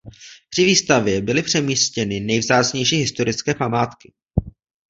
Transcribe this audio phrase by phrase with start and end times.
[0.49, 4.13] Při výstavbě byly přemístěny nejvzácnější historické památky.